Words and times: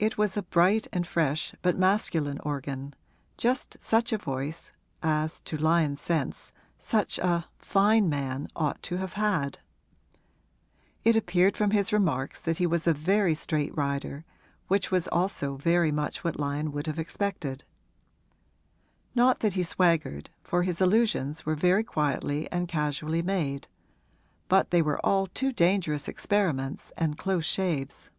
It 0.00 0.18
was 0.18 0.36
a 0.36 0.42
bright 0.42 0.88
and 0.92 1.06
fresh 1.06 1.54
but 1.62 1.78
masculine 1.78 2.40
organ, 2.40 2.94
just 3.38 3.80
such 3.80 4.12
a 4.12 4.18
voice 4.18 4.72
as, 5.04 5.38
to 5.42 5.56
Lyon's 5.56 6.00
sense, 6.00 6.52
such 6.80 7.16
a 7.20 7.44
'fine 7.58 8.08
man' 8.08 8.48
ought 8.56 8.82
to 8.82 8.96
have 8.96 9.12
had. 9.12 9.60
It 11.04 11.14
appeared 11.14 11.56
from 11.56 11.70
his 11.70 11.92
remarks 11.92 12.40
that 12.40 12.56
he 12.58 12.66
was 12.66 12.88
a 12.88 12.92
very 12.92 13.36
straight 13.36 13.72
rider, 13.76 14.24
which 14.66 14.90
was 14.90 15.06
also 15.06 15.54
very 15.58 15.92
much 15.92 16.24
what 16.24 16.40
Lyon 16.40 16.72
would 16.72 16.88
have 16.88 16.98
expected. 16.98 17.62
Not 19.14 19.38
that 19.40 19.52
he 19.52 19.62
swaggered, 19.62 20.28
for 20.42 20.64
his 20.64 20.80
allusions 20.80 21.46
were 21.46 21.54
very 21.54 21.84
quietly 21.84 22.50
and 22.50 22.66
casually 22.66 23.22
made; 23.22 23.68
but 24.48 24.72
they 24.72 24.82
were 24.82 24.98
all 25.06 25.28
too 25.28 25.52
dangerous 25.52 26.08
experiments 26.08 26.90
and 26.96 27.16
close 27.16 27.44
shaves. 27.44 28.10